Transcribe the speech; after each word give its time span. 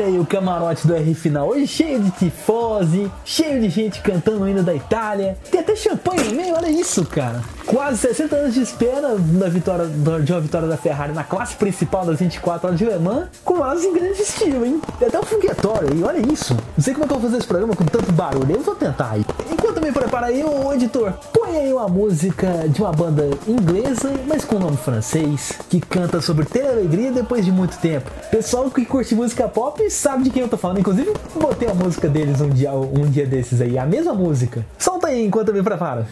Olha 0.00 0.08
aí 0.08 0.18
o 0.18 0.24
camarote 0.24 0.86
do 0.86 0.94
R 0.94 1.14
Final, 1.14 1.48
hoje 1.50 1.66
cheio 1.66 2.00
de 2.00 2.10
tifose, 2.12 3.12
cheio 3.22 3.60
de 3.60 3.68
gente 3.68 4.00
cantando 4.00 4.48
hino 4.48 4.62
da 4.62 4.74
Itália. 4.74 5.36
Tem 5.50 5.60
até 5.60 5.76
champanhe 5.76 6.24
no 6.24 6.36
meio, 6.36 6.54
olha 6.54 6.70
isso, 6.70 7.04
cara. 7.04 7.42
Quase 7.66 7.98
60 7.98 8.34
anos 8.34 8.54
de 8.54 8.62
espera 8.62 9.14
da 9.18 9.48
vitória, 9.50 9.84
de 9.84 10.32
uma 10.32 10.40
vitória 10.40 10.66
da 10.66 10.78
Ferrari 10.78 11.12
na 11.12 11.22
classe 11.22 11.54
principal 11.54 12.06
das 12.06 12.18
24 12.18 12.68
horas 12.68 12.78
de 12.78 12.86
Le 12.86 12.98
Mans, 12.98 13.28
com 13.44 13.58
elas 13.58 13.84
em 13.84 13.92
grande 13.92 14.22
estilo, 14.22 14.64
hein? 14.64 14.80
Tem 14.98 15.08
até 15.08 15.20
um 15.20 15.22
foguetório 15.22 15.90
aí, 15.92 16.02
olha 16.02 16.32
isso. 16.32 16.54
Não 16.54 16.82
sei 16.82 16.94
como 16.94 17.04
é 17.04 17.06
que 17.06 17.12
eu 17.12 17.18
vou 17.18 17.28
fazer 17.28 17.38
esse 17.38 17.46
programa 17.46 17.76
com 17.76 17.84
tanto 17.84 18.10
barulho, 18.10 18.56
eu 18.56 18.62
vou 18.62 18.74
tentar 18.74 19.10
aí. 19.10 19.26
Enquanto 19.52 19.82
me 19.82 19.92
prepara 20.10 20.26
aí, 20.26 20.42
o 20.42 20.72
editor, 20.72 21.12
põe 21.32 21.56
aí 21.56 21.72
uma 21.72 21.86
música 21.86 22.68
de 22.68 22.82
uma 22.82 22.90
banda 22.90 23.30
inglesa, 23.46 24.12
mas 24.26 24.44
com 24.44 24.58
nome 24.58 24.76
francês, 24.76 25.52
que 25.68 25.80
canta 25.80 26.20
sobre 26.20 26.44
ter 26.44 26.66
alegria 26.66 27.12
depois 27.12 27.44
de 27.44 27.52
muito 27.52 27.78
tempo. 27.78 28.10
Pessoal 28.28 28.68
que 28.72 28.84
curte 28.84 29.14
música 29.14 29.48
pop 29.48 29.88
sabe 29.88 30.24
de 30.24 30.30
quem 30.30 30.42
eu 30.42 30.48
tô 30.48 30.56
falando, 30.56 30.80
inclusive 30.80 31.12
botei 31.40 31.70
a 31.70 31.74
música 31.74 32.08
deles 32.08 32.40
um 32.40 32.48
dia, 32.48 32.72
um 32.72 33.08
dia 33.08 33.24
desses 33.24 33.60
aí, 33.60 33.78
a 33.78 33.86
mesma 33.86 34.12
música. 34.12 34.66
Solta 34.76 35.06
aí 35.06 35.24
enquanto 35.24 35.50
eu 35.50 35.54
me 35.54 35.62
preparo. 35.62 36.04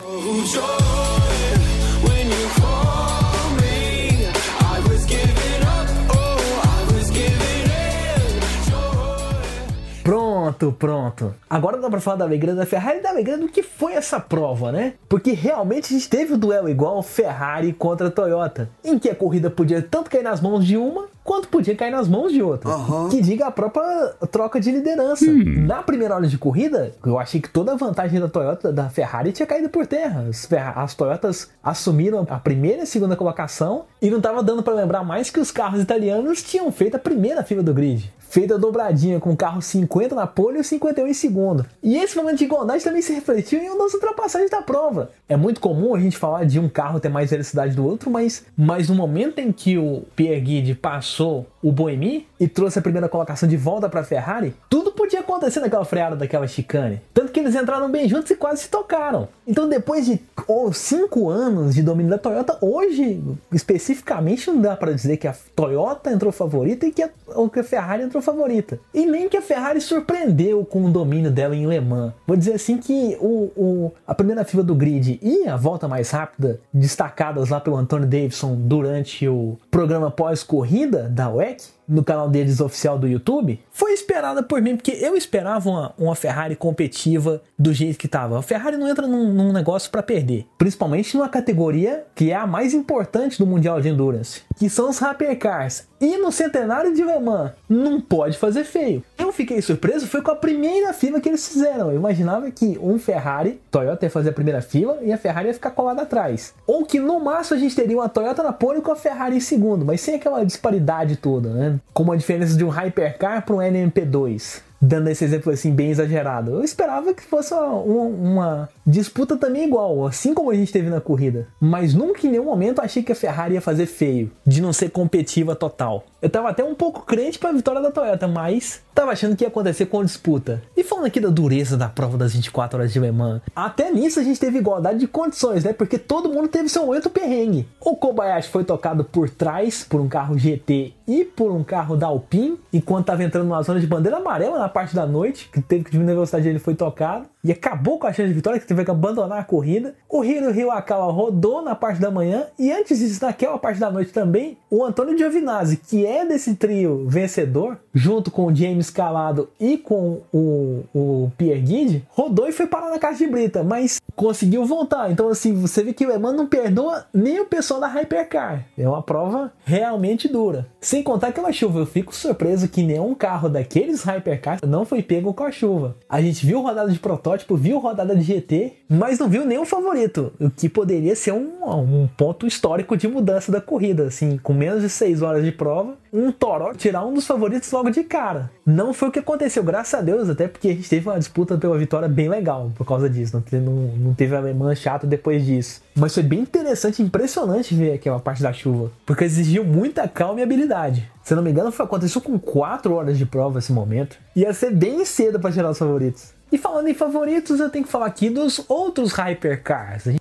Pronto, 10.48 10.72
pronto. 10.72 11.34
Agora 11.48 11.78
dá 11.78 11.90
pra 11.90 12.00
falar 12.00 12.16
da 12.16 12.24
alegria 12.24 12.54
da 12.54 12.64
Ferrari 12.64 12.98
e 12.98 13.02
da 13.02 13.10
alegria 13.10 13.36
do 13.36 13.48
que 13.48 13.62
foi 13.62 13.92
essa 13.92 14.18
prova, 14.18 14.72
né? 14.72 14.94
Porque 15.08 15.32
realmente 15.32 15.92
a 15.92 15.96
gente 15.96 16.08
teve 16.08 16.32
o 16.32 16.36
um 16.36 16.38
duelo 16.38 16.68
igual 16.68 17.02
Ferrari 17.02 17.72
contra 17.72 18.10
Toyota, 18.10 18.70
em 18.84 18.98
que 18.98 19.10
a 19.10 19.14
corrida 19.14 19.50
podia 19.50 19.82
tanto 19.82 20.10
cair 20.10 20.22
nas 20.22 20.40
mãos 20.40 20.64
de 20.64 20.76
uma 20.76 21.06
quanto 21.28 21.48
podia 21.48 21.76
cair 21.76 21.90
nas 21.90 22.08
mãos 22.08 22.32
de 22.32 22.40
outra. 22.42 22.70
Uhum. 22.70 23.10
Que 23.10 23.20
diga 23.20 23.48
a 23.48 23.50
própria 23.50 24.14
troca 24.30 24.58
de 24.58 24.70
liderança. 24.70 25.26
Hum. 25.26 25.66
Na 25.66 25.82
primeira 25.82 26.14
hora 26.14 26.26
de 26.26 26.38
corrida, 26.38 26.94
eu 27.04 27.18
achei 27.18 27.38
que 27.38 27.50
toda 27.50 27.72
a 27.72 27.76
vantagem 27.76 28.18
da 28.18 28.28
Toyota, 28.28 28.72
da 28.72 28.88
Ferrari, 28.88 29.30
tinha 29.30 29.46
caído 29.46 29.68
por 29.68 29.86
terra. 29.86 30.24
As, 30.26 30.48
as 30.74 30.94
Toyotas 30.94 31.50
assumiram 31.62 32.26
a 32.30 32.38
primeira 32.38 32.78
e 32.78 32.82
a 32.82 32.86
segunda 32.86 33.14
colocação 33.14 33.84
e 34.00 34.08
não 34.08 34.16
estava 34.16 34.42
dando 34.42 34.62
para 34.62 34.72
lembrar 34.72 35.04
mais 35.04 35.28
que 35.28 35.38
os 35.38 35.50
carros 35.50 35.82
italianos 35.82 36.42
tinham 36.42 36.72
feito 36.72 36.94
a 36.94 36.98
primeira 36.98 37.44
fila 37.44 37.62
do 37.62 37.74
grid 37.74 38.10
feita 38.28 38.58
dobradinha 38.58 39.20
com 39.20 39.30
o 39.30 39.36
carro 39.36 39.60
50 39.60 40.14
na 40.14 40.26
pole 40.26 40.58
e 40.58 40.60
o 40.60 40.64
51 40.64 41.06
em 41.06 41.14
segundo. 41.14 41.66
E 41.82 41.96
esse 41.96 42.16
momento 42.16 42.38
de 42.38 42.44
igualdade 42.44 42.84
também 42.84 43.02
se 43.02 43.12
refletiu 43.12 43.60
em 43.60 43.68
uma 43.70 43.84
das 43.84 43.94
ultrapassagens 43.94 44.50
da 44.50 44.62
prova. 44.62 45.10
É 45.28 45.36
muito 45.36 45.60
comum 45.60 45.94
a 45.94 46.00
gente 46.00 46.16
falar 46.16 46.44
de 46.44 46.58
um 46.58 46.68
carro 46.68 47.00
ter 47.00 47.08
mais 47.08 47.30
velocidade 47.30 47.74
do 47.74 47.86
outro, 47.86 48.10
mas, 48.10 48.44
mas 48.56 48.88
no 48.88 48.94
momento 48.94 49.38
em 49.38 49.52
que 49.52 49.78
o 49.78 50.02
Pierre 50.14 50.40
Guide 50.40 50.74
passou 50.74 51.46
o 51.62 51.72
Boemi 51.72 52.26
e 52.38 52.46
trouxe 52.46 52.78
a 52.78 52.82
primeira 52.82 53.08
colocação 53.08 53.48
de 53.48 53.56
volta 53.56 53.88
para 53.88 54.00
a 54.00 54.04
Ferrari, 54.04 54.54
tudo 54.68 54.92
podia 54.92 55.20
acontecer 55.20 55.60
naquela 55.60 55.84
freada 55.84 56.16
daquela 56.16 56.46
chicane. 56.46 57.00
Tanto 57.12 57.32
que 57.32 57.40
eles 57.40 57.54
entraram 57.54 57.90
bem 57.90 58.08
juntos 58.08 58.30
e 58.30 58.36
quase 58.36 58.62
se 58.62 58.68
tocaram. 58.68 59.28
Então, 59.46 59.68
depois 59.68 60.06
de 60.06 60.20
oh, 60.46 60.72
cinco 60.72 61.28
anos 61.28 61.74
de 61.74 61.82
domínio 61.82 62.10
da 62.10 62.18
Toyota, 62.18 62.58
hoje, 62.60 63.22
especificamente, 63.52 64.50
não 64.50 64.60
dá 64.60 64.76
para 64.76 64.92
dizer 64.92 65.16
que 65.16 65.26
a 65.26 65.34
Toyota 65.54 66.10
entrou 66.10 66.30
favorita 66.32 66.86
e 66.86 66.92
que 66.92 67.02
a, 67.02 67.10
ou 67.28 67.48
que 67.48 67.60
a 67.60 67.64
Ferrari 67.64 68.02
entrou 68.02 68.17
favorita. 68.20 68.80
E 68.92 69.06
nem 69.06 69.28
que 69.28 69.36
a 69.36 69.42
Ferrari 69.42 69.80
surpreendeu 69.80 70.64
com 70.64 70.84
o 70.84 70.90
domínio 70.90 71.30
dela 71.30 71.54
em 71.54 71.66
Le 71.66 71.80
Mans. 71.80 72.12
Vou 72.26 72.36
dizer 72.36 72.54
assim 72.54 72.78
que 72.78 73.16
o, 73.20 73.50
o, 73.56 73.92
a 74.06 74.14
primeira 74.14 74.44
fila 74.44 74.62
do 74.62 74.74
grid 74.74 75.18
e 75.22 75.48
a 75.48 75.56
volta 75.56 75.88
mais 75.88 76.10
rápida, 76.10 76.60
destacadas 76.72 77.48
lá 77.48 77.60
pelo 77.60 77.76
Anthony 77.76 78.06
Davidson 78.06 78.56
durante 78.56 79.26
o 79.28 79.56
programa 79.70 80.10
pós-corrida 80.10 81.08
da 81.08 81.28
WEC, 81.28 81.77
no 81.88 82.04
canal 82.04 82.28
deles 82.28 82.60
oficial 82.60 82.98
do 82.98 83.08
YouTube, 83.08 83.58
foi 83.70 83.92
esperada 83.92 84.42
por 84.42 84.60
mim, 84.60 84.76
porque 84.76 84.92
eu 85.00 85.16
esperava 85.16 85.68
uma, 85.70 85.94
uma 85.98 86.14
Ferrari 86.14 86.54
competitiva 86.54 87.42
do 87.58 87.72
jeito 87.72 87.98
que 87.98 88.06
estava. 88.06 88.38
A 88.38 88.42
Ferrari 88.42 88.76
não 88.76 88.88
entra 88.88 89.06
num, 89.06 89.32
num 89.32 89.52
negócio 89.52 89.90
para 89.90 90.02
perder, 90.02 90.46
principalmente 90.58 91.16
numa 91.16 91.28
categoria 91.28 92.04
que 92.14 92.30
é 92.30 92.34
a 92.34 92.46
mais 92.46 92.74
importante 92.74 93.38
do 93.38 93.46
Mundial 93.46 93.80
de 93.80 93.88
Endurance, 93.88 94.42
que 94.56 94.68
são 94.68 94.90
os 94.90 94.98
Hypercars. 94.98 95.88
E 96.00 96.16
no 96.16 96.30
centenário 96.30 96.94
de 96.94 97.02
Le 97.02 97.18
Mans, 97.18 97.52
não 97.68 98.00
pode 98.00 98.38
fazer 98.38 98.62
feio. 98.62 99.02
Eu 99.16 99.32
fiquei 99.32 99.60
surpreso, 99.60 100.06
foi 100.06 100.22
com 100.22 100.30
a 100.30 100.36
primeira 100.36 100.92
fila 100.92 101.20
que 101.20 101.28
eles 101.28 101.48
fizeram. 101.48 101.90
Eu 101.90 101.96
imaginava 101.96 102.48
que 102.52 102.78
um 102.80 103.00
Ferrari, 103.00 103.60
Toyota 103.68 104.06
ia 104.06 104.10
fazer 104.10 104.30
a 104.30 104.32
primeira 104.32 104.62
fila 104.62 104.98
e 105.02 105.12
a 105.12 105.18
Ferrari 105.18 105.48
ia 105.48 105.54
ficar 105.54 105.72
colada 105.72 106.02
atrás. 106.02 106.54
Ou 106.66 106.84
que 106.84 107.00
no 107.00 107.18
máximo 107.18 107.56
a 107.56 107.60
gente 107.60 107.74
teria 107.74 107.96
uma 107.96 108.08
Toyota 108.08 108.44
na 108.44 108.52
pole 108.52 108.80
com 108.80 108.92
a 108.92 108.96
Ferrari 108.96 109.36
em 109.36 109.40
segundo, 109.40 109.84
mas 109.84 110.00
sem 110.00 110.14
aquela 110.14 110.44
disparidade 110.44 111.16
toda, 111.16 111.50
né? 111.50 111.77
Como 111.92 112.12
a 112.12 112.16
diferença 112.16 112.56
de 112.56 112.64
um 112.64 112.68
Hypercar 112.68 113.44
para 113.44 113.54
um 113.54 113.58
NMP2 113.58 114.62
dando 114.80 115.08
esse 115.08 115.24
exemplo 115.24 115.52
assim 115.52 115.72
bem 115.72 115.90
exagerado. 115.90 116.52
Eu 116.52 116.62
esperava 116.62 117.12
que 117.12 117.22
fosse 117.22 117.52
uma, 117.52 117.72
uma, 117.74 118.68
disputa 118.86 119.36
também 119.36 119.64
igual, 119.64 120.06
assim 120.06 120.32
como 120.32 120.50
a 120.50 120.54
gente 120.54 120.72
teve 120.72 120.88
na 120.88 121.00
corrida. 121.00 121.48
Mas 121.60 121.94
nunca 121.94 122.26
em 122.26 122.30
nenhum 122.30 122.44
momento 122.44 122.80
achei 122.80 123.02
que 123.02 123.12
a 123.12 123.16
Ferrari 123.16 123.54
ia 123.54 123.60
fazer 123.60 123.86
feio, 123.86 124.30
de 124.46 124.62
não 124.62 124.72
ser 124.72 124.90
competitiva 124.90 125.54
total. 125.54 126.04
Eu 126.22 126.30
tava 126.30 126.48
até 126.48 126.62
um 126.62 126.74
pouco 126.74 127.04
crente 127.04 127.38
para 127.38 127.50
a 127.50 127.52
vitória 127.52 127.80
da 127.80 127.90
Toyota, 127.90 128.28
mas 128.28 128.80
tava 128.98 129.12
achando 129.12 129.36
que 129.36 129.44
ia 129.44 129.48
acontecer 129.48 129.86
com 129.86 130.04
disputa. 130.04 130.60
E 130.76 130.82
falando 130.82 131.06
aqui 131.06 131.20
da 131.20 131.28
dureza 131.28 131.76
da 131.76 131.88
prova 131.88 132.18
das 132.18 132.34
24 132.34 132.80
horas 132.80 132.92
de 132.92 132.98
Le 132.98 133.12
Mans, 133.12 133.40
até 133.54 133.92
nisso 133.92 134.18
a 134.18 134.24
gente 134.24 134.40
teve 134.40 134.58
igualdade 134.58 134.98
de 134.98 135.06
condições, 135.06 135.62
né? 135.62 135.72
Porque 135.72 135.96
todo 135.96 136.28
mundo 136.28 136.48
teve 136.48 136.68
seu 136.68 136.84
momento 136.84 137.08
perrengue. 137.08 137.68
O 137.80 137.94
Kobayashi 137.94 138.48
foi 138.48 138.64
tocado 138.64 139.04
por 139.04 139.30
trás 139.30 139.84
por 139.88 140.00
um 140.00 140.08
carro 140.08 140.36
GT 140.36 140.94
e 141.06 141.24
por 141.24 141.52
um 141.52 141.62
carro 141.62 141.96
da 141.96 142.08
Alpine, 142.08 142.58
enquanto 142.72 143.06
tava 143.06 143.22
entrando 143.22 143.46
numa 143.46 143.62
zona 143.62 143.78
de 143.78 143.86
bandeira 143.86 144.16
amarela 144.16 144.58
na 144.58 144.68
parte 144.68 144.96
da 144.96 145.06
noite, 145.06 145.48
que 145.52 145.62
teve 145.62 145.84
que 145.84 145.92
diminuir 145.92 146.12
a 146.12 146.14
velocidade 146.16 146.48
ele 146.48 146.58
foi 146.58 146.74
tocado 146.74 147.26
e 147.42 147.52
acabou 147.52 147.98
com 147.98 148.06
a 148.06 148.12
chance 148.12 148.28
de 148.28 148.34
vitória, 148.34 148.60
que 148.60 148.66
teve 148.66 148.84
que 148.84 148.90
abandonar 148.90 149.38
a 149.38 149.44
corrida. 149.44 149.94
O 150.08 150.24
Hiro 150.24 150.54
Hiwakawa 150.54 151.10
rodou 151.10 151.62
na 151.62 151.74
parte 151.74 152.00
da 152.00 152.10
manhã 152.10 152.46
e 152.58 152.70
antes 152.72 152.98
disso, 152.98 153.24
naquela 153.24 153.56
parte 153.58 153.80
da 153.80 153.90
noite 153.90 154.12
também, 154.12 154.58
o 154.70 154.84
Antônio 154.84 155.16
Giovinazzi, 155.16 155.76
que 155.76 156.04
é 156.04 156.26
desse 156.26 156.56
trio 156.56 157.06
vencedor, 157.08 157.78
junto 157.98 158.30
com 158.30 158.46
o 158.46 158.54
James 158.54 158.90
Calado 158.90 159.48
e 159.58 159.76
com 159.76 160.20
o, 160.32 160.84
o 160.94 161.32
Pierre 161.36 161.60
Guide, 161.60 162.04
rodou 162.08 162.48
e 162.48 162.52
foi 162.52 162.66
parar 162.66 162.90
na 162.90 162.98
caixa 162.98 163.24
de 163.24 163.30
brita, 163.30 163.62
mas 163.62 164.00
conseguiu 164.14 164.64
voltar. 164.64 165.10
Então, 165.10 165.28
assim, 165.28 165.54
você 165.54 165.82
vê 165.82 165.92
que 165.92 166.06
o 166.06 166.12
Eman 166.12 166.32
não 166.32 166.46
perdoa 166.46 167.06
nem 167.12 167.40
o 167.40 167.46
pessoal 167.46 167.80
da 167.80 167.88
Hypercar. 167.88 168.64
É 168.76 168.88
uma 168.88 169.02
prova 169.02 169.52
realmente 169.64 170.28
dura. 170.28 170.66
Sem 170.80 171.02
contar 171.02 171.28
aquela 171.28 171.52
chuva, 171.52 171.80
eu 171.80 171.86
fico 171.86 172.14
surpreso 172.14 172.68
que 172.68 172.82
nenhum 172.82 173.14
carro 173.14 173.48
daqueles 173.48 174.02
Hypercar 174.02 174.60
não 174.66 174.84
foi 174.84 175.02
pego 175.02 175.34
com 175.34 175.44
a 175.44 175.50
chuva. 175.50 175.96
A 176.08 176.20
gente 176.20 176.44
viu 176.44 176.62
rodada 176.62 176.90
de 176.90 176.98
protótipo 176.98 177.18
protótipo, 177.18 177.56
viu 177.56 177.78
rodada 177.78 178.14
de 178.14 178.22
GT, 178.22 178.72
mas 178.88 179.18
não 179.18 179.28
viu 179.28 179.44
nenhum 179.44 179.64
favorito, 179.64 180.32
o 180.40 180.50
que 180.50 180.68
poderia 180.68 181.16
ser 181.16 181.32
um, 181.32 181.50
um 181.64 182.08
ponto 182.16 182.46
histórico 182.46 182.96
de 182.96 183.08
mudança 183.08 183.50
da 183.50 183.60
corrida, 183.60 184.04
assim, 184.04 184.38
com 184.38 184.52
menos 184.52 184.82
de 184.82 184.88
6 184.88 185.22
horas 185.22 185.44
de 185.44 185.52
prova, 185.52 185.96
um 186.12 186.32
Toró 186.32 186.72
tirar 186.74 187.04
um 187.04 187.12
dos 187.12 187.26
favoritos 187.26 187.70
logo 187.70 187.87
de 187.90 188.04
cara. 188.04 188.50
Não 188.64 188.92
foi 188.92 189.08
o 189.08 189.12
que 189.12 189.18
aconteceu, 189.18 189.62
graças 189.62 189.98
a 189.98 190.02
Deus, 190.02 190.28
até 190.28 190.46
porque 190.46 190.68
a 190.68 190.72
gente 190.72 190.88
teve 190.88 191.08
uma 191.08 191.18
disputa 191.18 191.56
pela 191.56 191.76
vitória 191.78 192.08
bem 192.08 192.28
legal 192.28 192.70
por 192.76 192.86
causa 192.86 193.08
disso, 193.08 193.34
não 193.34 193.42
teve, 193.42 193.64
não, 193.64 193.72
não 193.72 194.14
teve 194.14 194.34
alemã 194.34 194.74
chato 194.74 195.06
depois 195.06 195.44
disso. 195.44 195.82
Mas 195.94 196.14
foi 196.14 196.22
bem 196.22 196.40
interessante, 196.40 197.02
impressionante 197.02 197.74
ver 197.74 197.92
aquela 197.92 198.20
parte 198.20 198.42
da 198.42 198.52
chuva, 198.52 198.90
porque 199.04 199.24
exigiu 199.24 199.64
muita 199.64 200.06
calma 200.08 200.40
e 200.40 200.42
habilidade. 200.42 201.10
Se 201.22 201.34
não 201.34 201.42
me 201.42 201.50
engano, 201.50 201.70
foi, 201.70 201.84
aconteceu 201.84 202.20
com 202.20 202.38
4 202.38 202.94
horas 202.94 203.18
de 203.18 203.26
prova 203.26 203.58
esse 203.58 203.72
momento. 203.72 204.16
Ia 204.34 204.52
ser 204.54 204.70
bem 204.70 205.04
cedo 205.04 205.38
para 205.38 205.52
tirar 205.52 205.70
os 205.70 205.78
favoritos. 205.78 206.32
E 206.50 206.56
falando 206.56 206.88
em 206.88 206.94
favoritos, 206.94 207.60
eu 207.60 207.68
tenho 207.68 207.84
que 207.84 207.90
falar 207.90 208.06
aqui 208.06 208.30
dos 208.30 208.64
outros 208.68 209.12
hypercars 209.12 210.08
a 210.08 210.12
gente 210.12 210.17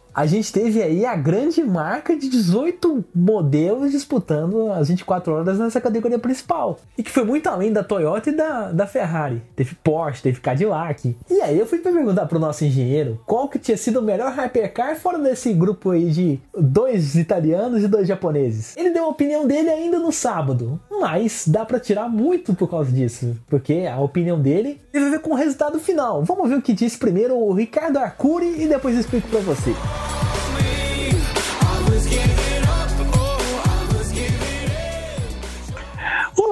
teve 0.51 0.81
aí 0.81 1.05
a 1.05 1.15
grande 1.15 1.63
marca 1.63 2.15
de 2.15 2.27
18 2.27 3.05
modelos 3.13 3.91
disputando 3.91 4.71
as 4.71 4.87
24 4.87 5.33
horas 5.33 5.59
nessa 5.59 5.79
categoria 5.79 6.17
principal. 6.17 6.79
E 6.97 7.03
que 7.03 7.11
foi 7.11 7.23
muito 7.23 7.47
além 7.47 7.71
da 7.71 7.83
Toyota 7.83 8.29
e 8.29 8.35
da, 8.35 8.71
da 8.71 8.87
Ferrari. 8.87 9.43
Teve 9.55 9.75
Porsche, 9.75 10.23
teve 10.23 10.39
Cadillac. 10.39 11.15
E 11.29 11.41
aí 11.41 11.59
eu 11.59 11.67
fui 11.67 11.77
perguntar 11.77 12.25
pro 12.25 12.39
nosso 12.39 12.65
engenheiro 12.65 13.21
qual 13.25 13.47
que 13.47 13.59
tinha 13.59 13.77
sido 13.77 13.99
o 13.99 14.01
melhor 14.01 14.33
hypercar 14.33 14.95
fora 14.95 15.19
desse 15.19 15.53
grupo 15.53 15.91
aí 15.91 16.09
de 16.09 16.39
dois 16.57 17.15
italianos 17.15 17.83
e 17.83 17.87
dois 17.87 18.07
japoneses. 18.07 18.75
Ele 18.75 18.89
deu 18.89 19.05
a 19.05 19.09
opinião 19.09 19.45
dele 19.45 19.69
ainda 19.69 19.99
no 19.99 20.11
sábado, 20.11 20.79
mas 20.89 21.43
dá 21.47 21.63
para 21.63 21.79
tirar 21.79 22.09
muito 22.09 22.55
por 22.55 22.67
causa 22.69 22.91
disso, 22.91 23.37
porque 23.47 23.87
a 23.91 23.99
opinião 23.99 24.41
dele 24.41 24.81
teve 24.91 25.05
a 25.05 25.09
ver 25.11 25.19
com 25.19 25.31
o 25.31 25.35
resultado 25.35 25.79
final. 25.79 26.23
Vamos 26.23 26.49
ver 26.49 26.55
o 26.55 26.61
que 26.61 26.73
disse 26.73 26.97
primeiro 26.97 27.37
o 27.37 27.53
Ricardo 27.53 27.97
Arcuri 27.97 28.63
e 28.63 28.67
depois 28.67 28.95
eu 28.95 29.01
explico 29.01 29.27
para 29.27 29.41
você. 29.41 30.06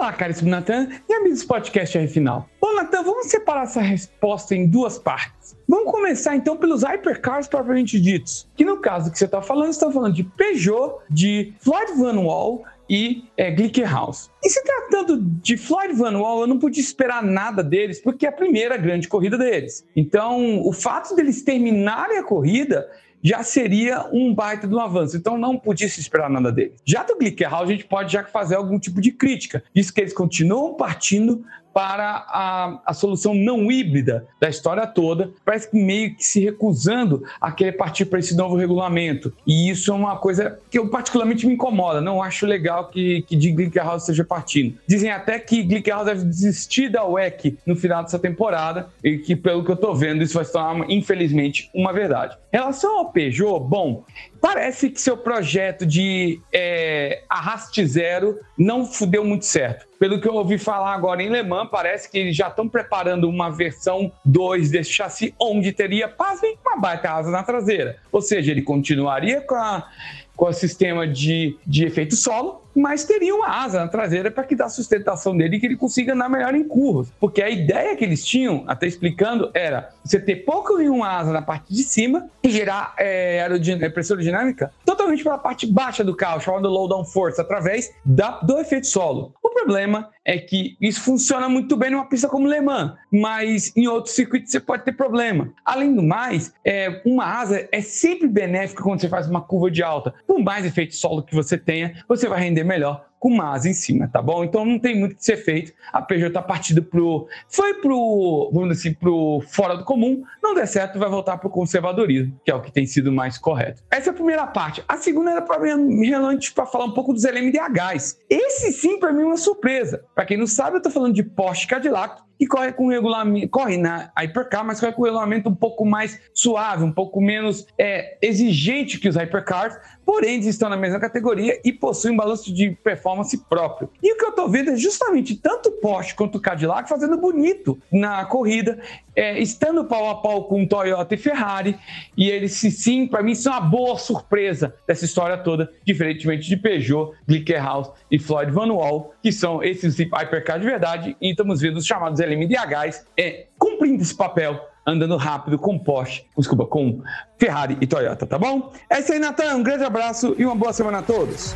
Olá 0.06 0.14
caríssimo 0.14 0.52
Natan 0.52 0.88
e 1.10 1.14
amigos 1.16 1.42
do 1.42 1.48
podcast 1.48 1.98
R 1.98 2.08
Final. 2.08 2.48
Bom, 2.62 2.76
Natan, 2.76 3.02
vamos 3.02 3.26
separar 3.26 3.64
essa 3.64 3.82
resposta 3.82 4.54
em 4.54 4.68
duas 4.68 5.00
partes. 5.00 5.58
Vamos 5.68 5.92
começar 5.92 6.36
então 6.36 6.56
pelos 6.56 6.84
hypercars 6.84 7.48
propriamente 7.48 8.00
ditos, 8.00 8.48
que 8.56 8.64
no 8.64 8.78
caso 8.78 9.12
que 9.12 9.18
você 9.18 9.26
está 9.26 9.42
falando, 9.42 9.74
você 9.74 9.80
está 9.80 9.92
falando 9.92 10.14
de 10.14 10.24
Peugeot, 10.24 11.00
de 11.10 11.56
Floyd 11.60 11.94
Van 11.98 12.20
Wall 12.20 12.64
e 12.88 13.24
é. 13.36 13.52
E 13.52 14.50
se 14.50 14.64
tratando 14.64 15.20
de 15.20 15.58
Floyd 15.58 15.96
Van 15.96 16.16
Wall, 16.20 16.42
eu 16.42 16.48
não 16.48 16.60
podia 16.60 16.84
esperar 16.84 17.24
nada 17.24 17.64
deles, 17.64 18.00
porque 18.00 18.28
é 18.28 18.30
a 18.30 18.32
primeira 18.32 18.78
grande 18.78 19.08
corrida 19.08 19.40
deles. 19.40 19.88
Então, 19.96 20.62
o 20.62 20.72
fato 20.72 21.16
deles 21.16 21.42
terminarem 21.42 22.20
a 22.20 22.24
corrida 22.24 22.88
já 23.26 23.42
seria 23.42 24.08
um 24.14 24.32
baita 24.32 24.68
de 24.68 24.76
um 24.76 24.80
avanço. 24.80 25.18
Então 25.18 25.36
não 25.36 25.58
podia 25.58 25.90
se 25.90 26.00
esperar 26.00 26.30
nada 26.30 26.52
deles. 26.52 26.80
Já 26.86 27.02
do 27.02 27.18
Glickenhaus, 27.18 27.68
a 27.68 27.72
gente 27.72 27.86
pode 27.86 28.14
já 28.14 28.24
fazer 28.24 28.54
algum 28.54 28.78
tipo 28.78 29.02
de 29.02 29.12
crítica. 29.12 29.64
Diz 29.74 29.90
que 29.90 30.00
eles 30.00 30.14
continuam 30.14 30.76
partindo 30.76 31.44
para 31.76 32.26
a, 32.30 32.80
a 32.86 32.94
solução 32.94 33.36
não 33.36 33.70
híbrida 33.70 34.26
da 34.40 34.48
história 34.48 34.88
toda, 34.88 35.34
parece 35.44 35.70
que 35.70 35.78
meio 35.78 36.16
que 36.16 36.26
se 36.26 36.40
recusando 36.40 37.22
a 37.42 37.52
querer 37.52 37.74
partir 37.74 38.06
para 38.06 38.18
esse 38.18 38.34
novo 38.34 38.56
regulamento. 38.56 39.34
E 39.46 39.70
isso 39.70 39.92
é 39.92 39.94
uma 39.94 40.16
coisa 40.16 40.58
que 40.72 40.80
eu 40.80 40.88
particularmente 40.88 41.46
me 41.46 41.56
incomoda. 41.56 42.00
Não 42.00 42.24
acho 42.24 42.46
legal 42.46 42.88
que, 42.88 43.24
que 43.24 43.36
de 43.36 43.52
Glickenhaus 43.52 44.04
esteja 44.04 44.24
partindo. 44.24 44.78
Dizem 44.88 45.12
até 45.12 45.38
que 45.38 45.64
Glickenhaus 45.64 46.06
deve 46.06 46.24
desistir 46.24 46.88
da 46.88 47.04
WEC 47.04 47.58
no 47.66 47.76
final 47.76 48.04
dessa 48.04 48.18
temporada 48.18 48.88
e 49.04 49.18
que, 49.18 49.36
pelo 49.36 49.62
que 49.62 49.72
eu 49.72 49.76
estou 49.76 49.94
vendo, 49.94 50.24
isso 50.24 50.36
vai 50.36 50.46
se 50.46 50.54
tornar, 50.54 50.90
infelizmente, 50.90 51.70
uma 51.74 51.92
verdade. 51.92 52.38
Em 52.54 52.58
relação 52.58 53.00
ao 53.00 53.12
Peugeot, 53.12 53.60
bom, 53.60 54.06
Parece 54.46 54.92
que 54.92 55.02
seu 55.02 55.18
projeto 55.18 55.88
de 55.88 56.40
é, 56.54 57.24
arraste 57.28 57.84
zero 57.84 58.40
não 58.56 58.88
deu 59.08 59.26
muito 59.26 59.44
certo. 59.44 59.88
Pelo 59.98 60.22
que 60.22 60.30
eu 60.30 60.36
ouvi 60.36 60.60
falar 60.60 60.94
agora 60.94 61.24
em 61.24 61.30
Le 61.30 61.42
Mans, 61.42 61.68
parece 61.72 62.12
que 62.12 62.20
eles 62.20 62.36
já 62.36 62.48
estão 62.48 62.70
preparando 62.70 63.28
uma 63.28 63.50
versão 63.50 64.12
2 64.24 64.70
desse 64.70 64.92
chassi, 64.92 65.34
onde 65.40 65.72
teria, 65.72 66.08
pasmem, 66.08 66.60
uma 66.64 66.78
baita 66.78 67.10
asa 67.10 67.32
na 67.32 67.42
traseira. 67.42 67.98
Ou 68.12 68.22
seja, 68.22 68.52
ele 68.52 68.62
continuaria 68.62 69.42
com 69.42 69.56
a 69.56 69.90
com 70.36 70.46
o 70.46 70.54
sistema 70.54 71.08
de, 71.08 71.58
de 71.66 71.86
efeito 71.86 72.16
solo, 72.16 72.66
mas 72.76 73.06
teria 73.06 73.34
uma 73.34 73.48
asa 73.48 73.80
na 73.80 73.88
traseira 73.88 74.30
para 74.30 74.44
que 74.44 74.56
dá 74.56 74.68
sustentação 74.68 75.36
dele 75.36 75.56
e 75.56 75.60
que 75.60 75.66
ele 75.66 75.78
consiga 75.78 76.14
andar 76.14 76.30
melhor 76.30 76.54
em 76.54 76.64
curvas. 76.64 77.08
Porque 77.20 77.42
a 77.42 77.50
ideia 77.50 77.96
que 77.96 78.04
eles 78.04 78.26
tinham, 78.26 78.64
até 78.68 78.86
explicando, 78.86 79.50
era 79.54 79.90
você 80.04 80.20
ter 80.20 80.38
pouco 80.38 80.80
em 80.82 80.90
uma 80.90 81.10
asa 81.10 81.32
na 81.32 81.42
parte 81.42 81.74
de 81.74 81.84
cima 81.84 82.30
e 82.44 82.50
gerar 82.50 82.94
é 82.98 83.90
pressão 83.90 84.18
aerodinâmica 84.18 84.72
totalmente 85.06 85.24
pela 85.24 85.38
parte 85.38 85.68
baixa 85.68 86.04
do 86.04 86.16
carro, 86.16 86.42
chamado 86.42 86.68
low 86.68 86.88
down 86.88 87.06
force, 87.06 87.40
através 87.40 87.94
da, 88.04 88.40
do 88.42 88.58
efeito 88.60 88.88
solo. 88.88 89.34
O 89.42 89.50
problema 89.50 90.10
é 90.24 90.38
que 90.38 90.76
isso 90.82 91.02
funciona 91.02 91.48
muito 91.48 91.78
bem 91.78 91.92
numa 91.92 92.08
pista 92.08 92.28
como 92.28 92.48
Le 92.48 92.62
Mans, 92.62 92.94
mas 93.12 93.72
em 93.76 93.88
outros 93.88 94.16
circuitos 94.16 94.52
você 94.52 94.60
pode 94.60 94.84
ter 94.84 94.94
problema. 94.94 95.54
Além 95.64 95.94
do 95.94 96.02
mais, 96.02 96.54
é, 96.66 97.02
uma 97.06 97.26
asa 97.26 97.68
é 97.72 97.82
sempre 97.82 98.28
benéfica 98.28 98.84
quando 98.84 99.00
você 99.00 99.10
faz 99.10 99.30
uma 99.30 99.42
curva 99.42 99.70
de 99.70 99.84
alta. 99.84 100.14
Por 100.28 100.40
mais 100.40 100.66
efeito 100.66 100.96
solo 100.96 101.24
que 101.24 101.36
você 101.36 101.58
tenha, 101.58 102.04
você 102.08 102.28
vai 102.28 102.40
render 102.40 102.64
melhor 102.64 103.06
com 103.26 103.30
uma 103.30 103.54
asa 103.54 103.68
em 103.68 103.74
cima, 103.74 104.08
tá 104.08 104.22
bom? 104.22 104.44
Então 104.44 104.64
não 104.64 104.78
tem 104.78 104.96
muito 104.96 105.16
que 105.16 105.26
ser 105.26 105.38
feito. 105.38 105.74
A 105.92 106.00
Peugeot 106.00 106.32
tá 106.32 106.44
partida 106.44 106.80
pro. 106.80 107.28
Foi 107.48 107.74
pro, 107.74 108.52
vamos 108.54 108.70
dizer 108.70 108.90
assim, 108.90 108.94
pro 109.00 109.42
fora 109.48 109.76
do 109.76 109.84
comum. 109.84 110.24
Não 110.44 110.54
der 110.54 110.68
certo, 110.68 111.00
vai 111.00 111.10
voltar 111.10 111.40
pro 111.40 111.50
conservadorismo, 111.50 112.40
que 112.46 112.52
é 112.52 112.54
o 112.54 112.62
que 112.62 112.72
tem 112.72 112.86
sido 112.86 113.12
mais 113.12 113.40
correto. 113.40 113.82
Essa 113.90 114.10
é 114.10 114.12
a 114.12 114.14
primeira 114.14 114.46
parte. 114.46 114.84
A 114.88 114.98
segunda 114.98 115.32
era 115.32 115.42
para 115.42 115.60
relante 115.60 116.54
para 116.54 116.68
falar 116.68 116.86
um 116.86 116.92
pouco 116.92 117.14
dos 117.14 117.24
LMDHs. 117.24 118.20
Esse 118.30 118.72
sim, 118.72 119.00
para 119.00 119.12
mim, 119.12 119.24
é 119.24 119.26
uma 119.26 119.38
surpresa. 119.38 120.06
Para 120.14 120.26
quem 120.26 120.38
não 120.38 120.46
sabe, 120.46 120.78
eu 120.78 120.82
tô 120.84 120.92
falando 120.92 121.16
de 121.16 121.24
Porsche 121.24 121.66
Cadillac, 121.66 122.22
e 122.40 122.48
corre 122.48 122.72
com 122.72 122.88
regulamento, 122.88 123.50
corre 123.50 123.78
na 123.78 124.12
Hypercar, 124.18 124.66
mas 124.66 124.80
corre 124.80 124.92
com 124.92 125.02
um 125.02 125.06
regulamento 125.06 125.50
um 125.50 125.56
pouco 125.56 125.86
mais 125.86 126.20
suave, 126.34 126.84
um 126.84 126.92
pouco 126.92 127.22
menos 127.22 127.66
é, 127.78 128.18
exigente 128.22 129.00
que 129.00 129.08
os 129.08 129.16
Hypercars, 129.16 129.78
porém 130.06 130.36
eles 130.36 130.46
estão 130.46 130.70
na 130.70 130.78
mesma 130.78 131.00
categoria 131.00 131.60
e 131.64 131.72
possuem 131.72 132.14
um 132.14 132.18
balanço 132.18 132.54
de 132.54 132.72
performance 132.72 133.38
próprio. 133.50 133.90
E 134.02 134.14
o 134.14 134.18
que 134.18 134.26
eu 134.26 134.30
estou 134.30 134.50
vendo 134.50 134.72
é 134.72 134.76
justamente 134.76 135.36
tanto 135.36 135.70
o 135.70 135.72
Porsche 135.74 136.14
quanto 136.14 136.38
o 136.38 136.42
Cadillac 136.42 136.88
fazendo 136.88 137.18
bonito 137.18 137.78
na 137.92 138.26
corrida, 138.26 138.80
é, 139.16 139.40
estando 139.40 139.86
pau 139.86 140.10
a 140.10 140.16
pau 140.16 140.44
com 140.46 140.66
Toyota 140.68 141.16
e 141.16 141.18
Ferrari, 141.18 141.78
e 142.18 142.30
eles 142.30 142.54
sim, 142.54 143.08
para 143.08 143.24
mim, 143.24 143.34
são 143.34 143.54
uma 143.54 143.62
boa 143.62 143.98
surpresa 143.98 144.76
dessa 144.88 145.06
história 145.06 145.38
toda, 145.38 145.72
diferentemente 145.86 146.48
de 146.48 146.58
Peugeot, 146.58 147.14
Glickenhaus 147.28 147.90
e 148.12 148.20
Floyd 148.20 148.52
Van 148.52 148.72
Wall, 148.72 149.14
que 149.24 149.32
são 149.32 149.64
esses 149.64 149.98
Hypercars 149.98 150.62
de 150.62 150.68
verdade, 150.68 151.18
e 151.22 151.32
estamos 151.32 151.62
vendo 151.62 151.78
os 151.78 151.86
chamados 151.86 152.20
LMDHs 152.26 153.06
é, 153.18 153.48
cumprindo 153.58 154.02
esse 154.02 154.16
papel 154.16 154.60
andando 154.86 155.18
rápido 155.18 155.58
com 155.58 155.80
Porsche, 155.80 156.26
desculpa, 156.38 156.66
com 156.66 157.02
Ferrari 157.40 157.78
e 157.82 157.88
Toyota, 157.88 158.26
tá 158.26 158.38
bom? 158.38 158.72
É 158.90 159.00
isso 159.00 159.14
aí, 159.14 159.20
Natan. 159.20 159.56
Um 159.56 159.64
grande 159.64 159.84
abraço 159.84 160.36
e 160.38 160.46
uma 160.46 160.56
boa 160.56 160.74
semana 160.74 161.00
a 161.00 161.02
todos. 161.02 161.56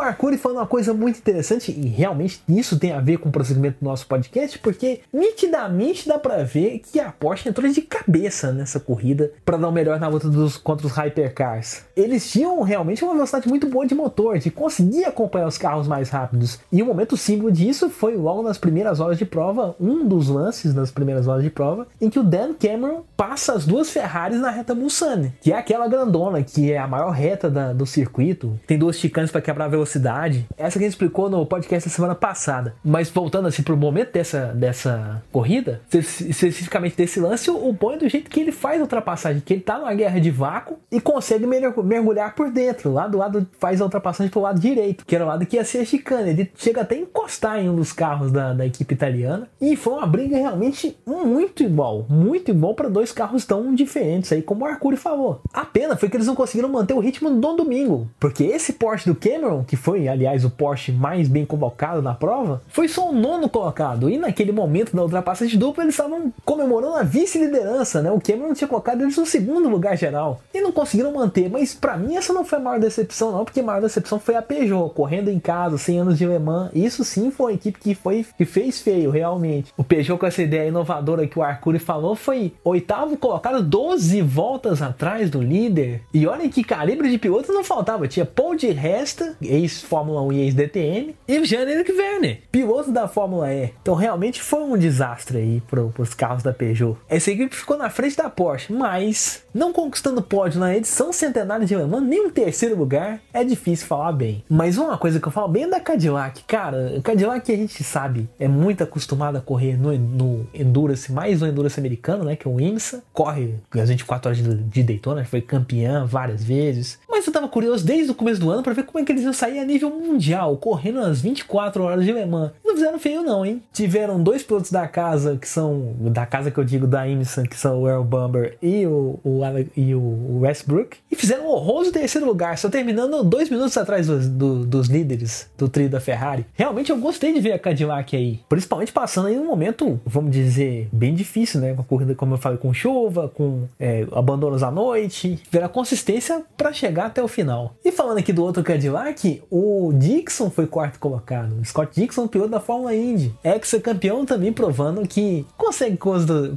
O 0.00 0.02
Arcuri 0.02 0.38
falando 0.38 0.58
uma 0.58 0.66
coisa 0.66 0.94
muito 0.94 1.18
interessante, 1.18 1.70
e 1.70 1.86
realmente 1.86 2.40
isso 2.48 2.78
tem 2.78 2.92
a 2.92 3.00
ver 3.00 3.18
com 3.18 3.28
o 3.28 3.32
prosseguimento 3.32 3.78
do 3.80 3.84
nosso 3.84 4.06
podcast, 4.06 4.58
porque 4.58 5.00
nitidamente 5.12 6.08
dá 6.08 6.18
para 6.18 6.42
ver 6.42 6.80
que 6.80 6.98
a 6.98 7.12
Porsche 7.12 7.48
entrou 7.48 7.70
de 7.70 7.82
cabeça 7.82 8.50
nessa 8.50 8.80
corrida 8.80 9.30
para 9.44 9.58
dar 9.58 9.68
o 9.68 9.72
melhor 9.72 10.00
na 10.00 10.08
luta 10.08 10.28
dos, 10.28 10.56
contra 10.56 10.86
os 10.86 10.92
Hypercars. 10.92 11.84
Eles 11.94 12.30
tinham 12.30 12.62
realmente 12.62 13.04
uma 13.04 13.12
velocidade 13.12 13.48
muito 13.48 13.68
boa 13.68 13.86
de 13.86 13.94
motor, 13.94 14.38
de 14.38 14.50
conseguir 14.50 15.04
acompanhar 15.04 15.46
os 15.46 15.58
carros 15.58 15.86
mais 15.86 16.08
rápidos. 16.08 16.58
E 16.72 16.82
o 16.82 16.86
momento 16.86 17.16
símbolo 17.16 17.52
disso 17.52 17.90
foi 17.90 18.16
logo 18.16 18.42
nas 18.42 18.58
primeiras 18.58 19.00
horas 19.00 19.18
de 19.18 19.26
prova, 19.26 19.76
um 19.78 20.06
dos 20.06 20.28
lances 20.28 20.72
das 20.72 20.90
primeiras 20.90 21.28
horas 21.28 21.42
de 21.42 21.50
prova, 21.50 21.86
em 22.00 22.08
que 22.08 22.18
o 22.18 22.24
Dan 22.24 22.54
Cameron 22.54 23.04
passa 23.16 23.52
as 23.52 23.66
duas 23.66 23.90
Ferraris 23.90 24.40
na 24.40 24.50
reta 24.50 24.74
Mulsanne, 24.74 25.34
que 25.42 25.52
é 25.52 25.58
aquela 25.58 25.86
grandona, 25.88 26.42
que 26.42 26.72
é 26.72 26.78
a 26.78 26.88
maior 26.88 27.10
reta 27.10 27.50
da, 27.50 27.72
do 27.72 27.84
circuito, 27.84 28.58
tem 28.66 28.78
duas 28.78 28.96
chicanes 28.96 29.30
para 29.30 29.42
quebrar 29.42 29.66
a 29.66 29.68
velocidade 29.68 29.89
velocidade. 29.90 30.46
Essa 30.56 30.78
que 30.78 30.84
a 30.84 30.86
gente 30.86 30.92
explicou 30.92 31.28
no 31.28 31.44
podcast 31.44 31.88
da 31.88 31.94
semana 31.94 32.14
passada. 32.14 32.74
Mas 32.84 33.10
voltando 33.10 33.48
assim 33.48 33.62
pro 33.62 33.76
momento 33.76 34.12
dessa, 34.12 34.46
dessa 34.54 35.22
corrida, 35.32 35.80
especificamente 35.92 36.96
desse 36.96 37.18
lance, 37.18 37.50
o 37.50 37.72
bom 37.72 37.92
é 37.92 37.96
do 37.96 38.08
jeito 38.08 38.30
que 38.30 38.40
ele 38.40 38.52
faz 38.52 38.78
a 38.78 38.82
ultrapassagem, 38.82 39.42
que 39.44 39.54
ele 39.54 39.62
tá 39.62 39.78
numa 39.78 39.94
guerra 39.94 40.20
de 40.20 40.30
vácuo 40.30 40.78
e 40.90 41.00
consegue 41.00 41.46
mergulhar 41.46 42.34
por 42.34 42.50
dentro. 42.50 42.92
Lá 42.92 43.08
do 43.08 43.18
lado 43.18 43.46
faz 43.58 43.80
a 43.80 43.84
ultrapassagem 43.84 44.30
pro 44.30 44.40
lado 44.40 44.60
direito, 44.60 45.04
que 45.04 45.14
era 45.14 45.24
o 45.24 45.28
lado 45.28 45.46
que 45.46 45.56
ia 45.56 45.64
ser 45.64 45.78
a 45.78 45.84
chicane. 45.84 46.30
Ele 46.30 46.52
chega 46.56 46.82
até 46.82 46.94
a 46.94 46.98
encostar 46.98 47.58
em 47.58 47.68
um 47.68 47.76
dos 47.76 47.92
carros 47.92 48.30
da, 48.30 48.52
da 48.52 48.66
equipe 48.66 48.94
italiana. 48.94 49.48
E 49.60 49.76
foi 49.76 49.94
uma 49.94 50.06
briga 50.06 50.36
realmente 50.36 50.96
muito 51.06 51.62
igual. 51.62 52.06
Muito 52.08 52.50
igual 52.50 52.74
para 52.74 52.88
dois 52.88 53.12
carros 53.12 53.44
tão 53.44 53.74
diferentes 53.74 54.32
aí, 54.32 54.42
como 54.42 54.64
o 54.64 54.68
Arcuri 54.68 54.96
falou. 54.96 55.40
A 55.52 55.64
pena 55.64 55.96
foi 55.96 56.08
que 56.08 56.16
eles 56.16 56.26
não 56.26 56.34
conseguiram 56.34 56.68
manter 56.68 56.94
o 56.94 57.00
ritmo 57.00 57.30
do 57.30 57.56
domingo. 57.56 58.08
Porque 58.18 58.44
esse 58.44 58.74
Porsche 58.74 59.08
do 59.08 59.14
Cameron, 59.14 59.64
que 59.64 59.76
foi, 59.80 60.06
aliás, 60.06 60.44
o 60.44 60.50
Porsche 60.50 60.92
mais 60.92 61.26
bem 61.26 61.46
colocado 61.46 62.02
na 62.02 62.14
prova, 62.14 62.62
foi 62.68 62.86
só 62.86 63.10
o 63.10 63.12
nono 63.12 63.48
colocado. 63.48 64.10
E 64.10 64.18
naquele 64.18 64.52
momento 64.52 64.94
da 64.94 65.02
ultrapassagem 65.02 65.58
dupla, 65.58 65.82
eles 65.82 65.94
estavam 65.94 66.32
comemorando 66.44 66.96
a 66.96 67.02
vice-liderança, 67.02 68.02
né? 68.02 68.12
O 68.12 68.20
Cameron 68.20 68.52
tinha 68.52 68.68
colocado 68.68 69.00
eles 69.00 69.16
no 69.16 69.24
segundo 69.24 69.68
lugar 69.68 69.96
geral. 69.96 70.42
E 70.52 70.60
não 70.60 70.70
conseguiram 70.70 71.12
manter. 71.12 71.48
Mas 71.48 71.74
para 71.74 71.96
mim, 71.96 72.16
essa 72.16 72.32
não 72.32 72.44
foi 72.44 72.58
a 72.58 72.62
maior 72.62 72.78
decepção, 72.78 73.32
não, 73.32 73.44
porque 73.44 73.60
a 73.60 73.62
maior 73.62 73.80
decepção 73.80 74.20
foi 74.20 74.36
a 74.36 74.42
Peugeot, 74.42 74.92
correndo 74.94 75.30
em 75.30 75.40
casa, 75.40 75.78
100 75.78 76.00
anos 76.00 76.18
de 76.18 76.26
Le 76.26 76.38
Mans. 76.38 76.70
Isso 76.74 77.02
sim 77.02 77.30
foi 77.30 77.52
uma 77.52 77.56
equipe 77.56 77.78
que, 77.78 77.94
foi, 77.94 78.26
que 78.36 78.44
fez 78.44 78.80
feio, 78.80 79.10
realmente. 79.10 79.72
O 79.76 79.82
Peugeot, 79.82 80.18
com 80.18 80.26
essa 80.26 80.42
ideia 80.42 80.68
inovadora 80.68 81.26
que 81.26 81.38
o 81.38 81.42
Arcuri 81.42 81.78
falou, 81.78 82.14
foi 82.14 82.52
oitavo 82.62 83.16
colocado, 83.16 83.62
12 83.62 84.20
voltas 84.20 84.82
atrás 84.82 85.30
do 85.30 85.40
líder. 85.40 86.02
E 86.12 86.26
olha 86.26 86.48
que 86.48 86.62
calibre 86.62 87.10
de 87.10 87.18
piloto 87.18 87.52
não 87.52 87.64
faltava. 87.64 88.06
Tinha 88.06 88.26
Paul 88.26 88.54
de 88.54 88.70
Resta, 88.70 89.36
ex 89.40 89.69
ex-Fórmula 89.70 90.22
1 90.22 90.32
e 90.32 90.40
ex-DTM, 90.40 91.14
e 91.28 91.38
o 91.38 91.44
Jean-Eric 91.44 91.92
Werner, 91.92 92.40
piloto 92.50 92.90
da 92.90 93.06
Fórmula 93.06 93.52
E. 93.52 93.72
Então 93.80 93.94
realmente 93.94 94.42
foi 94.42 94.60
um 94.60 94.76
desastre 94.76 95.38
aí 95.38 95.62
para 95.68 95.82
os 95.82 96.14
carros 96.14 96.42
da 96.42 96.52
Peugeot. 96.52 96.96
Essa 97.08 97.30
equipe 97.30 97.54
ficou 97.54 97.76
na 97.76 97.88
frente 97.90 98.16
da 98.16 98.28
Porsche, 98.28 98.72
mas 98.72 99.44
não 99.54 99.72
conquistando 99.72 100.22
pódio 100.22 100.60
na 100.60 100.76
edição 100.76 101.12
centenária 101.12 101.66
de 101.66 101.76
Le 101.76 101.84
Mans, 101.84 102.02
nem 102.02 102.26
um 102.26 102.30
terceiro 102.30 102.76
lugar, 102.76 103.20
é 103.32 103.44
difícil 103.44 103.86
falar 103.86 104.12
bem. 104.12 104.44
Mas 104.48 104.76
uma 104.78 104.98
coisa 104.98 105.20
que 105.20 105.28
eu 105.28 105.32
falo 105.32 105.48
bem 105.48 105.64
é 105.64 105.68
da 105.68 105.80
Cadillac. 105.80 106.42
Cara, 106.44 106.94
o 106.96 107.02
Cadillac 107.02 107.50
a 107.52 107.56
gente 107.56 107.82
sabe, 107.84 108.28
é 108.38 108.48
muito 108.48 108.82
acostumado 108.82 109.36
a 109.36 109.40
correr 109.40 109.76
no, 109.76 109.96
no 109.96 110.46
Endurance, 110.54 111.12
mais 111.12 111.40
no 111.40 111.46
Endurance 111.46 111.78
americano, 111.78 112.24
né, 112.24 112.36
que 112.36 112.46
é 112.46 112.50
o 112.50 112.60
IMSA. 112.60 113.02
Corre 113.12 113.54
as 113.74 113.88
24 113.88 114.30
horas 114.30 114.42
de 114.68 114.82
Daytona, 114.82 115.24
foi 115.24 115.40
campeã 115.40 116.04
várias 116.04 116.42
vezes. 116.42 116.98
Mas 117.20 117.26
eu 117.26 117.34
tava 117.34 117.48
curioso 117.48 117.84
desde 117.84 118.10
o 118.10 118.14
começo 118.14 118.40
do 118.40 118.48
ano 118.50 118.62
para 118.62 118.72
ver 118.72 118.84
como 118.84 118.98
é 118.98 119.04
que 119.04 119.12
eles 119.12 119.24
iam 119.24 119.32
sair 119.34 119.58
a 119.58 119.64
nível 119.66 119.90
mundial, 119.90 120.56
correndo 120.56 121.00
as 121.00 121.20
24 121.20 121.82
horas 121.82 122.02
de 122.02 122.10
Le 122.10 122.24
Mans. 122.24 122.52
Não 122.64 122.72
fizeram 122.72 122.98
feio 122.98 123.22
não, 123.22 123.44
hein? 123.44 123.62
Tiveram 123.74 124.22
dois 124.22 124.42
pilotos 124.42 124.70
da 124.70 124.88
casa, 124.88 125.36
que 125.36 125.46
são, 125.46 125.94
da 126.00 126.24
casa 126.24 126.50
que 126.50 126.56
eu 126.56 126.64
digo, 126.64 126.86
da 126.86 127.06
IMSA, 127.06 127.42
que 127.42 127.58
são 127.58 127.82
o 127.82 127.86
Earl 127.86 128.04
Bumber 128.04 128.56
e 128.62 128.86
o, 128.86 129.20
o, 129.22 129.42
e 129.76 129.94
o 129.94 130.38
Westbrook, 130.40 130.96
e 131.10 131.14
fizeram 131.14 131.44
um 131.44 131.48
horroroso 131.48 131.92
terceiro 131.92 132.26
lugar, 132.26 132.56
só 132.56 132.70
terminando 132.70 133.22
dois 133.22 133.50
minutos 133.50 133.76
atrás 133.76 134.06
dos, 134.06 134.26
do, 134.26 134.64
dos 134.64 134.88
líderes 134.88 135.50
do 135.58 135.68
trio 135.68 135.90
da 135.90 136.00
Ferrari. 136.00 136.46
Realmente 136.54 136.88
eu 136.90 136.96
gostei 136.96 137.34
de 137.34 137.40
ver 137.40 137.52
a 137.52 137.58
Cadillac 137.58 138.16
aí, 138.16 138.40
principalmente 138.48 138.92
passando 138.92 139.28
aí 139.28 139.38
um 139.38 139.44
momento, 139.44 140.00
vamos 140.06 140.30
dizer, 140.30 140.88
bem 140.90 141.14
difícil, 141.14 141.60
né? 141.60 141.74
Com 141.74 141.82
a 141.82 141.84
corrida, 141.84 142.14
como 142.14 142.32
eu 142.32 142.38
falei, 142.38 142.56
com 142.56 142.72
chuva, 142.72 143.28
com 143.28 143.64
é, 143.78 144.06
abandonos 144.10 144.62
à 144.62 144.70
noite, 144.70 145.38
ver 145.50 145.62
a 145.62 145.68
consistência 145.68 146.42
para 146.56 146.72
chegar 146.72 147.09
até 147.10 147.22
o 147.22 147.28
final. 147.28 147.74
E 147.84 147.92
falando 147.92 148.18
aqui 148.18 148.32
do 148.32 148.42
outro 148.42 148.62
Cadillac, 148.62 149.42
o 149.50 149.92
Dixon 149.94 150.50
foi 150.50 150.66
quarto 150.66 150.98
colocado. 150.98 151.54
Scott 151.64 152.00
Dixon, 152.00 152.26
piloto 152.26 152.50
da 152.50 152.60
Fórmula 152.60 152.94
Indy, 152.94 153.34
ex-campeão 153.44 154.24
também 154.24 154.52
provando 154.52 155.06
que 155.06 155.44
consegue 155.56 155.98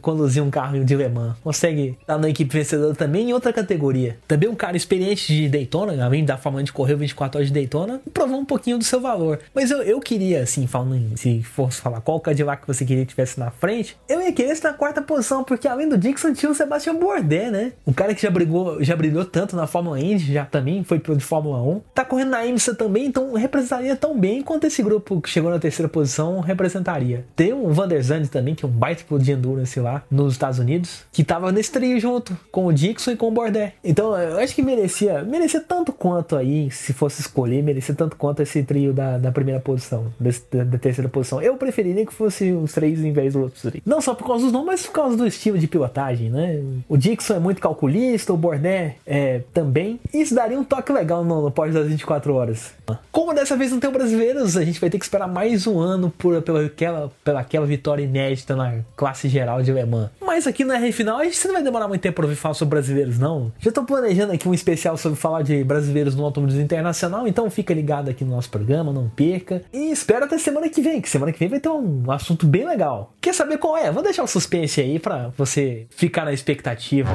conduzir 0.02 0.42
um 0.42 0.50
carro 0.50 0.84
de 0.84 0.96
Le 0.96 1.10
Mans, 1.10 1.36
consegue 1.44 1.98
estar 2.00 2.18
na 2.18 2.30
equipe 2.30 2.54
vencedora 2.54 2.96
também 2.96 3.30
em 3.30 3.34
outra 3.34 3.52
categoria. 3.52 4.18
Também 4.28 4.48
um 4.50 4.56
cara 4.56 4.78
experiente 4.78 5.34
de 5.34 5.50
Daytona, 5.50 6.04
além 6.04 6.24
da 6.24 6.38
Fórmula 6.38 6.62
Indy 6.62 6.72
correu 6.72 6.98
24 6.98 7.40
horas 7.40 7.48
de 7.48 7.54
Daytona, 7.54 8.02
provou 8.14 8.40
um 8.40 8.46
pouquinho 8.46 8.78
do 8.78 8.84
seu 8.84 9.02
valor. 9.02 9.40
Mas 9.54 9.72
eu, 9.72 9.82
eu 9.82 10.00
queria, 10.00 10.44
assim, 10.44 10.68
falando 10.68 11.18
se 11.18 11.42
fosse 11.44 11.82
falar 11.82 12.02
qual 12.02 12.20
Cadillac 12.20 12.62
que 12.62 12.68
você 12.68 12.86
queria 12.86 13.06
que 13.06 13.12
tivesse 13.12 13.40
na 13.40 13.52
frente, 13.52 13.98
eu 14.08 14.22
ia 14.22 14.32
querer 14.32 14.52
estar 14.52 14.72
na 14.72 14.78
quarta 14.78 15.02
posição, 15.02 15.44
porque 15.44 15.68
além 15.68 15.88
do 15.88 15.98
Dixon 15.98 16.34
tinha 16.34 16.52
o 16.52 16.56
Sebastian 16.56 16.96
Bourdais, 16.96 17.52
né? 17.52 17.74
Um 17.86 17.94
cara 17.94 18.14
que 18.14 18.22
já 18.22 18.30
brigou, 18.30 18.84
já 18.84 18.96
brilhou 18.96 19.26
tanto 19.26 19.56
na 19.56 19.68
Fórmula 19.68 20.00
Indy, 20.00 20.34
já 20.34 20.43
também 20.46 20.84
foi 20.84 21.00
piloto 21.00 21.20
de 21.20 21.26
Fórmula 21.26 21.62
1. 21.62 21.82
Tá 21.94 22.06
correndo 22.06 22.30
na 22.30 22.46
IMSA 22.46 22.76
também, 22.76 23.06
então 23.06 23.34
representaria 23.34 23.96
tão 23.96 24.18
bem 24.18 24.42
quanto 24.42 24.66
esse 24.66 24.82
grupo 24.82 25.22
que 25.22 25.30
chegou 25.30 25.50
na 25.50 25.60
terceira 25.60 25.90
posição 25.90 26.40
representaria. 26.40 27.26
Tem 27.36 27.54
um 27.54 27.72
Van 27.72 27.88
der 27.88 28.02
Zandt 28.02 28.30
também, 28.30 28.56
que 28.56 28.66
é 28.66 28.68
um 28.68 28.72
baita 28.72 29.04
piloto 29.04 29.26
de 29.26 29.32
endurance 29.32 29.80
lá 29.80 30.04
nos 30.10 30.34
Estados 30.34 30.60
Unidos, 30.60 31.04
que 31.12 31.24
tava 31.24 31.52
nesse 31.52 31.72
trio 31.72 32.00
junto 32.00 32.38
com 32.52 32.66
o 32.66 32.74
Dixon 32.74 33.12
e 33.12 33.16
com 33.16 33.28
o 33.28 33.32
Bourdais. 33.32 33.74
Então 33.84 34.18
eu 34.18 34.40
acho 34.40 34.56
que 34.56 34.62
merecia, 34.62 35.24
merecia 35.24 35.62
tanto 35.62 35.92
quanto 35.92 36.36
aí, 36.36 36.70
se 36.72 36.94
fosse 36.94 37.22
escolher, 37.22 37.62
merecia 37.64 37.96
tanto 37.96 38.16
quanto 38.16 38.42
esse 38.42 38.64
trio 38.64 38.94
da, 38.94 39.18
da 39.18 39.32
primeira 39.32 39.60
posição, 39.60 40.12
desse, 40.20 40.44
da, 40.52 40.78
terceira 40.78 41.10
posição. 41.10 41.42
Eu 41.42 41.56
preferiria 41.58 42.06
que 42.06 42.14
fosse 42.14 42.52
os 42.52 42.74
três 42.74 43.04
em 43.04 43.12
vez 43.12 43.34
dos 43.34 43.44
outros 43.44 43.62
três. 43.62 43.84
Não 43.86 44.02
só 44.02 44.14
por 44.14 44.28
causa 44.28 44.44
dos 44.44 44.52
nomes, 44.52 44.68
mas 44.68 44.86
por 44.86 44.94
causa 44.94 45.16
do 45.16 45.26
estilo 45.26 45.58
de 45.58 45.68
pilotagem, 45.68 46.30
né? 46.30 46.62
O 46.88 46.98
Dixon 46.98 47.36
é 47.36 47.40
muito 47.40 47.62
calculista, 47.62 48.34
o 48.34 48.38
Bourdais 48.38 48.94
é 49.06 49.42
também. 49.54 50.00
Isso 50.34 50.42
daria 50.42 50.60
um 50.60 50.64
toque 50.64 50.92
legal 50.92 51.24
no, 51.24 51.44
no 51.44 51.52
pódio 51.52 51.76
das 51.76 51.88
24 51.88 52.34
horas. 52.34 52.74
Como 53.12 53.36
dessa 53.36 53.56
vez 53.56 53.72
não 53.72 53.80
tem 53.80 53.92
brasileiros, 53.92 54.58
a 54.58 54.66
gente 54.66 54.82
vai 54.82 54.90
ter 54.90 54.98
que 54.98 55.06
esperar 55.06 55.28
mais 55.28 55.68
um 55.68 55.80
ano 55.80 56.12
por, 56.18 56.42
pela, 56.42 56.66
aquela, 56.66 57.12
pela 57.24 57.42
aquela 57.42 57.68
vitória 57.68 58.04
inédita 58.04 58.56
na 58.56 58.80
classe 58.96 59.30
geral 59.30 59.62
de 59.62 59.72
Le 59.72 59.86
Mans. 59.86 60.10
Mas 60.20 60.48
aqui 60.48 60.66
na 60.66 60.78
R 60.78 60.92
final 60.92 61.20
a 61.20 61.24
gente 61.24 61.46
não 61.46 61.54
vai 61.54 61.62
demorar 61.62 61.88
muito 61.88 62.02
tempo 62.02 62.16
para 62.16 62.26
ouvir 62.26 62.36
falar 62.36 62.56
sobre 62.56 62.72
brasileiros, 62.72 63.20
não. 63.20 63.52
Já 63.60 63.72
tô 63.72 63.84
planejando 63.84 64.34
aqui 64.34 64.50
um 64.50 64.56
especial 64.56 64.98
sobre 64.98 65.20
falar 65.20 65.44
de 65.44 65.64
brasileiros 65.64 66.16
no 66.16 66.26
automobilismo 66.26 66.66
internacional, 66.66 67.28
então 67.28 67.48
fica 67.52 67.72
ligado 67.72 68.10
aqui 68.10 68.26
no 68.26 68.32
nosso 68.32 68.50
programa, 68.50 68.92
não 68.92 69.08
perca. 69.10 69.62
E 69.72 69.92
espera 69.92 70.26
até 70.26 70.40
semana 70.40 70.68
que 70.68 70.82
vem, 70.82 71.00
que 71.00 71.10
semana 71.10 71.32
que 71.32 71.38
vem 71.38 71.48
vai 71.48 71.60
ter 71.60 71.70
um 71.70 72.10
assunto 72.10 72.48
bem 72.48 72.66
legal. 72.66 73.14
Quer 73.22 73.36
saber 73.36 73.60
qual 73.60 73.78
é? 73.78 73.92
Vou 73.92 74.02
deixar 74.02 74.24
o 74.24 74.28
suspense 74.28 74.82
aí 74.82 74.98
para 74.98 75.32
você 75.38 75.86
ficar 75.92 76.26
na 76.26 76.34
expectativa. 76.34 77.12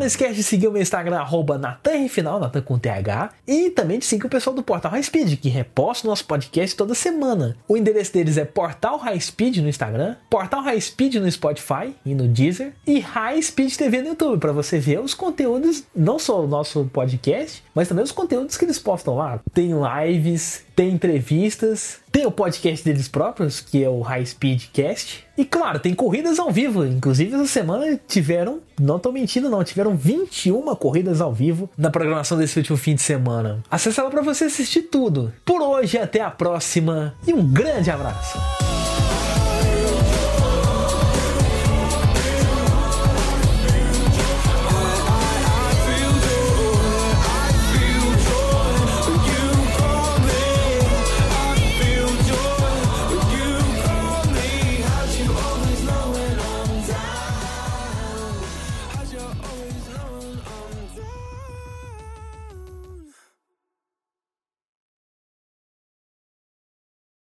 Não 0.00 0.06
esquece 0.06 0.36
de 0.36 0.42
seguir 0.42 0.66
o 0.66 0.72
meu 0.72 0.80
Instagram, 0.80 1.18
arroba 1.18 1.58
NatanRFinal, 1.58 2.40
Natan 2.40 2.62
com 2.62 2.78
TH. 2.78 3.34
E 3.46 3.68
também 3.68 3.98
de 3.98 4.06
seguir 4.06 4.24
o 4.24 4.30
pessoal 4.30 4.56
do 4.56 4.62
Portal 4.62 4.90
High 4.92 5.02
Speed, 5.02 5.38
que 5.38 5.50
reposta 5.50 6.06
o 6.06 6.10
nosso 6.10 6.24
podcast 6.24 6.74
toda 6.74 6.94
semana. 6.94 7.54
O 7.68 7.76
endereço 7.76 8.10
deles 8.10 8.38
é 8.38 8.46
Portal 8.46 8.96
High 8.96 9.20
Speed 9.20 9.58
no 9.58 9.68
Instagram, 9.68 10.16
Portal 10.30 10.62
High 10.62 10.80
Speed 10.80 11.16
no 11.16 11.30
Spotify 11.30 11.94
e 12.02 12.14
no 12.14 12.26
Deezer, 12.26 12.72
e 12.86 12.98
High 12.98 13.42
Speed 13.42 13.76
TV 13.76 14.00
no 14.00 14.08
YouTube, 14.08 14.40
para 14.40 14.52
você 14.52 14.78
ver 14.78 15.00
os 15.00 15.12
conteúdos, 15.12 15.84
não 15.94 16.18
só 16.18 16.42
o 16.42 16.48
nosso 16.48 16.88
podcast, 16.90 17.62
mas 17.74 17.86
também 17.86 18.02
os 18.02 18.10
conteúdos 18.10 18.56
que 18.56 18.64
eles 18.64 18.78
postam 18.78 19.16
lá. 19.16 19.38
Tem 19.52 19.72
lives, 19.74 20.64
tem 20.74 20.92
entrevistas, 20.92 22.00
tem 22.10 22.26
o 22.26 22.30
podcast 22.30 22.84
deles 22.84 23.08
próprios, 23.08 23.60
que 23.60 23.82
é 23.82 23.88
o 23.88 24.00
High 24.00 24.26
Speed 24.26 24.64
Cast. 24.72 25.24
E 25.36 25.44
claro, 25.44 25.78
tem 25.78 25.94
corridas 25.94 26.38
ao 26.38 26.50
vivo. 26.50 26.84
Inclusive, 26.84 27.34
essa 27.34 27.46
semana 27.46 27.98
tiveram, 28.06 28.60
não 28.78 28.98
tô 28.98 29.12
mentindo, 29.12 29.48
não, 29.48 29.64
tiveram 29.64 29.96
21 29.96 30.74
corridas 30.74 31.20
ao 31.20 31.32
vivo 31.32 31.70
na 31.76 31.90
programação 31.90 32.36
desse 32.36 32.58
último 32.58 32.76
fim 32.76 32.94
de 32.94 33.02
semana. 33.02 33.62
Acesse 33.70 34.00
ela 34.00 34.10
para 34.10 34.22
você 34.22 34.44
assistir 34.44 34.82
tudo. 34.82 35.32
Por 35.44 35.62
hoje, 35.62 35.98
até 35.98 36.20
a 36.20 36.30
próxima 36.30 37.14
e 37.26 37.32
um 37.32 37.46
grande 37.46 37.90
abraço. 37.90 38.69